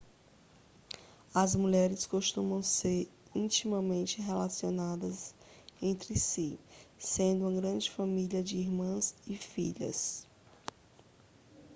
[1.31, 5.31] as mulheres costumam ser intimamente relacionadas
[5.79, 6.59] entre si
[6.97, 10.25] sendo uma grande família de irmãs e filhas